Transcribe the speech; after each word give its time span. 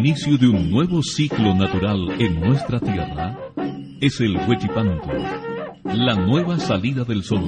inicio 0.00 0.38
de 0.38 0.48
un 0.48 0.70
nuevo 0.70 1.02
ciclo 1.02 1.54
natural 1.54 2.08
en 2.18 2.40
nuestra 2.40 2.80
tierra 2.80 3.36
es 4.00 4.18
el 4.22 4.34
Huechipanto, 4.48 5.10
la 5.84 6.14
nueva 6.14 6.58
salida 6.58 7.04
del 7.04 7.22
sol, 7.22 7.44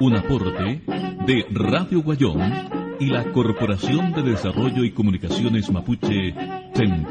un 0.00 0.16
aporte 0.16 0.82
de 1.24 1.44
Radio 1.52 2.02
Guayón 2.02 2.40
y 2.98 3.06
la 3.06 3.30
Corporación 3.30 4.12
de 4.14 4.22
Desarrollo 4.22 4.82
y 4.82 4.90
Comunicaciones 4.90 5.70
Mapuche, 5.70 6.34
Chen 6.74 7.06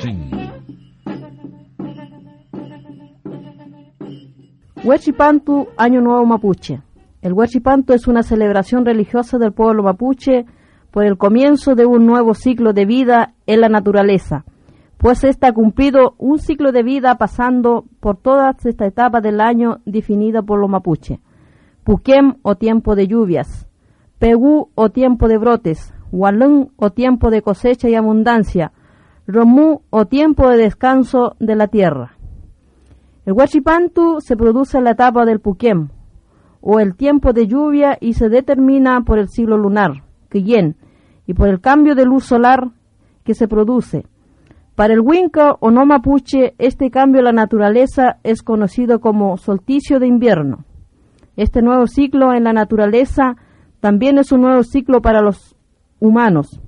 Huechipantu, 4.84 5.70
Año 5.78 6.02
Nuevo 6.02 6.26
Mapuche. 6.26 6.81
El 7.22 7.31
Huechipantu 7.31 7.94
es 7.94 8.08
una 8.08 8.23
celebración 8.23 8.86
religiosa 8.86 9.38
del 9.38 9.53
pueblo 9.53 9.83
mapuche 9.83 10.45
por 10.92 11.05
el 11.05 11.17
comienzo 11.17 11.76
de 11.76 11.86
un 11.86 12.05
nuevo 12.05 12.33
ciclo 12.33 12.73
de 12.73 12.86
vida 12.86 13.36
en 13.45 13.61
la 13.61 13.70
naturaleza 13.70 14.44
pues 15.02 15.23
ésta 15.23 15.47
ha 15.47 15.52
cumplido 15.52 16.13
un 16.19 16.38
ciclo 16.38 16.71
de 16.71 16.83
vida 16.83 17.16
pasando 17.16 17.85
por 17.99 18.17
todas 18.17 18.63
estas 18.63 18.89
etapas 18.89 19.23
del 19.23 19.41
año 19.41 19.80
definida 19.83 20.43
por 20.43 20.59
los 20.59 20.69
mapuche. 20.69 21.19
Puquem 21.83 22.35
o 22.43 22.53
tiempo 22.55 22.95
de 22.95 23.08
lluvias, 23.08 23.67
Pegú 24.19 24.69
o 24.75 24.91
tiempo 24.91 25.27
de 25.27 25.39
brotes, 25.39 25.91
Walún 26.11 26.71
o 26.75 26.91
tiempo 26.91 27.31
de 27.31 27.41
cosecha 27.41 27.89
y 27.89 27.95
abundancia, 27.95 28.73
Romú 29.25 29.81
o 29.89 30.05
tiempo 30.05 30.47
de 30.47 30.58
descanso 30.58 31.36
de 31.39 31.55
la 31.55 31.67
tierra. 31.67 32.11
El 33.25 33.33
Huachipantu 33.33 34.21
se 34.21 34.38
produce 34.38 34.77
en 34.77 34.83
la 34.83 34.91
etapa 34.91 35.25
del 35.25 35.39
Puquem, 35.39 35.89
o 36.61 36.80
el 36.80 36.95
tiempo 36.95 37.33
de 37.33 37.47
lluvia 37.47 37.97
y 37.99 38.13
se 38.13 38.30
determina 38.30 39.02
por 39.02 39.17
el 39.17 39.30
siglo 39.30 39.58
lunar, 39.58 40.03
Quillén, 40.30 40.75
y 41.25 41.33
por 41.33 41.47
el 41.47 41.59
cambio 41.59 41.95
de 41.95 42.05
luz 42.05 42.25
solar 42.25 42.69
que 43.23 43.33
se 43.33 43.47
produce, 43.47 44.05
para 44.75 44.94
el 44.94 45.02
Winca 45.02 45.58
o 45.59 45.69
no 45.69 45.86
mapuche, 45.86 46.55
este 46.58 46.89
cambio 46.89 47.19
en 47.19 47.25
la 47.25 47.33
naturaleza 47.33 48.17
es 48.23 48.41
conocido 48.41 49.00
como 49.00 49.38
solsticio 49.38 50.00
de 50.00 50.08
invierno. 50.08 50.66
Este 51.36 51.61
nuevo 51.61 51.88
ciclo 51.88 52.33
en 52.33 52.45
la 52.45 52.53
naturaleza 52.53 53.36
también 53.80 54.17
es 54.17 54.31
un 54.31 54.42
nuevo 54.42 54.64
ciclo 54.64 55.02
para 55.02 55.22
los 55.22 55.55
humanos, 55.99 56.61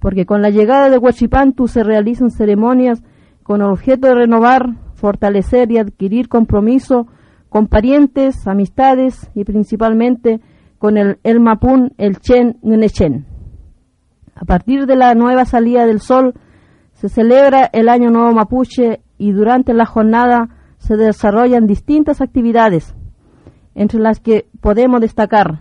porque 0.00 0.26
con 0.26 0.42
la 0.42 0.50
llegada 0.50 0.88
de 0.88 0.98
Huachipantu 0.98 1.68
se 1.68 1.84
realizan 1.84 2.30
ceremonias 2.30 3.02
con 3.42 3.60
el 3.60 3.68
objeto 3.68 4.08
de 4.08 4.14
renovar, 4.14 4.74
fortalecer 4.94 5.70
y 5.70 5.78
adquirir 5.78 6.28
compromiso 6.28 7.06
con 7.48 7.68
parientes, 7.68 8.46
amistades 8.46 9.30
y 9.34 9.44
principalmente 9.44 10.40
con 10.78 10.96
el 10.96 11.18
El 11.22 11.40
Mapún, 11.40 11.92
el 11.98 12.18
Chen 12.18 12.58
Nechen. 12.62 13.26
A 14.34 14.44
partir 14.44 14.86
de 14.86 14.96
la 14.96 15.14
nueva 15.14 15.44
salida 15.44 15.86
del 15.86 16.00
sol, 16.00 16.34
se 16.94 17.08
celebra 17.08 17.68
el 17.72 17.88
Año 17.88 18.10
Nuevo 18.10 18.32
Mapuche 18.32 19.02
y 19.18 19.32
durante 19.32 19.74
la 19.74 19.84
jornada 19.84 20.48
se 20.78 20.96
desarrollan 20.96 21.66
distintas 21.66 22.20
actividades, 22.20 22.94
entre 23.74 24.00
las 24.00 24.20
que 24.20 24.46
podemos 24.60 25.00
destacar 25.00 25.60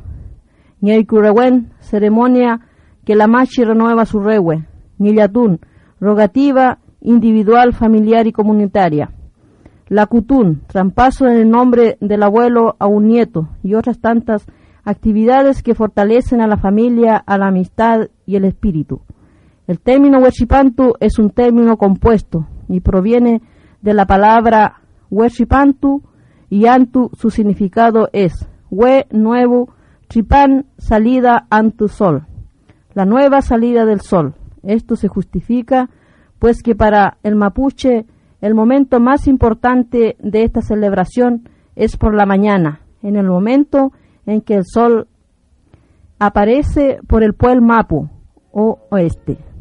Ñaycurewen, 0.81 1.71
ceremonia 1.79 2.59
que 3.05 3.16
la 3.16 3.27
Machi 3.27 3.63
renueva 3.63 4.05
su 4.05 4.19
rewe, 4.19 4.67
Nillatún, 4.97 5.59
rogativa 5.99 6.79
individual, 7.01 7.73
familiar 7.73 8.27
y 8.27 8.31
comunitaria. 8.31 9.11
La 9.88 10.05
Cutún, 10.07 10.61
trampaso 10.67 11.27
en 11.27 11.38
el 11.38 11.50
nombre 11.50 11.97
del 12.01 12.23
abuelo 12.23 12.75
a 12.79 12.88
un 12.88 13.07
nieto 13.07 13.50
y 13.61 13.75
otras 13.75 14.00
tantas 14.00 14.45
actividades 14.83 15.63
que 15.63 15.75
fortalecen 15.75 16.41
a 16.41 16.47
la 16.47 16.57
familia, 16.57 17.17
a 17.17 17.38
la 17.38 17.47
amistad 17.47 18.09
y 18.25 18.35
el 18.35 18.45
espíritu. 18.45 19.01
El 19.66 19.79
término 19.79 20.19
huechipantu 20.19 20.94
es 21.00 21.19
un 21.19 21.29
término 21.29 21.78
compuesto 21.78 22.47
y 22.68 22.81
proviene 22.81 23.41
de 23.81 23.94
la 23.94 24.06
palabra 24.06 24.81
huechipantu 25.09 26.03
y 26.50 26.68
antu 26.68 27.09
su 27.13 27.29
significado 27.29 28.09
es 28.12 28.47
hue 28.69 29.07
nuevo, 29.12 29.74
chipan 30.09 30.66
salida 30.78 31.47
antu 31.50 31.88
sol, 31.88 32.25
la 32.94 33.06
nueva 33.06 33.41
salida 33.41 33.85
del 33.85 34.01
sol. 34.01 34.35
Esto 34.63 34.96
se 34.96 35.07
justifica 35.07 35.90
pues 36.40 36.62
que 36.62 36.75
para 36.75 37.18
el 37.24 37.35
mapuche 37.35 38.06
el 38.41 38.56
momento 38.56 39.00
más 39.00 39.28
importante 39.28 40.18
de 40.19 40.44
esta 40.44 40.62
celebración 40.62 41.47
es 41.75 41.95
por 41.95 42.13
la 42.13 42.25
mañana, 42.25 42.81
en 43.01 43.16
el 43.16 43.28
momento 43.28 43.94
en 44.25 44.41
que 44.41 44.56
el 44.56 44.66
sol 44.66 45.07
aparece 46.19 47.00
por 47.07 47.24
el 47.24 47.34
pueblo 47.34 47.62
mapu 47.62 48.09
o 48.51 48.80
oeste. 48.90 49.52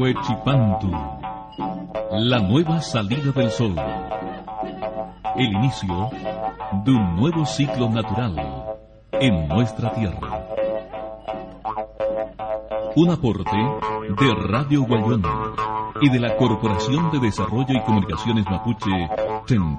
Huechipantu, 0.00 0.90
la 2.12 2.38
nueva 2.38 2.80
salida 2.80 3.32
del 3.32 3.50
sol, 3.50 3.76
el 5.36 5.52
inicio 5.52 6.08
de 6.86 6.90
un 6.90 7.16
nuevo 7.16 7.44
ciclo 7.44 7.90
natural 7.90 8.34
en 9.12 9.46
nuestra 9.46 9.92
tierra. 9.92 10.46
Un 12.96 13.10
aporte 13.10 13.58
de 14.18 14.34
Radio 14.48 14.84
Guayón 14.84 15.22
y 16.00 16.08
de 16.08 16.18
la 16.18 16.34
Corporación 16.34 17.10
de 17.10 17.18
Desarrollo 17.18 17.74
y 17.74 17.80
Comunicaciones 17.82 18.46
Mapuche, 18.46 19.06
Chen 19.44 19.78